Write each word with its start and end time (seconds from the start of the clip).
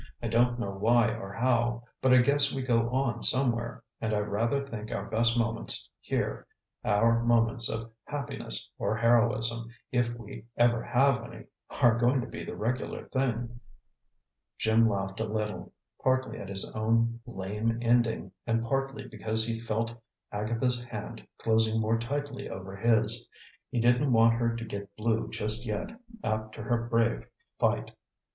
"I 0.19 0.29
don't 0.29 0.59
know 0.59 0.71
why 0.71 1.09
or 1.13 1.31
how, 1.31 1.83
but 2.01 2.11
I 2.11 2.21
guess 2.23 2.51
we 2.51 2.63
go 2.63 2.89
on 2.89 3.21
somewhere; 3.21 3.83
and 4.01 4.15
I 4.15 4.19
rather 4.21 4.59
think 4.59 4.91
our 4.91 5.05
best 5.05 5.37
moments 5.37 5.87
here 5.99 6.47
our 6.83 7.23
moments 7.23 7.69
of 7.69 7.91
happiness 8.05 8.67
or 8.79 8.95
heroism, 8.97 9.67
if 9.91 10.11
we 10.15 10.45
ever 10.57 10.81
have 10.81 11.23
any 11.23 11.45
are 11.69 11.99
going 11.99 12.19
to 12.21 12.25
be 12.25 12.43
the 12.43 12.55
regular 12.55 13.03
thing." 13.09 13.59
Jim 14.57 14.89
laughed 14.89 15.19
a 15.19 15.25
little, 15.25 15.71
partly 16.01 16.39
at 16.39 16.49
his 16.49 16.71
own 16.75 17.19
lame 17.27 17.77
ending, 17.83 18.31
and 18.47 18.63
partly 18.65 19.07
because 19.07 19.45
he 19.45 19.59
felt 19.59 19.93
Agatha's 20.31 20.83
hand 20.83 21.27
closing 21.37 21.79
more 21.79 21.99
tightly 21.99 22.49
over 22.49 22.75
his. 22.75 23.29
He 23.69 23.79
didn't 23.79 24.11
want 24.11 24.33
her 24.33 24.55
to 24.55 24.65
get 24.65 24.95
blue 24.97 25.29
just 25.29 25.63
yet, 25.67 25.91
after 26.23 26.63
her 26.63 26.87
brave 26.89 27.27
fight. 27.59 27.91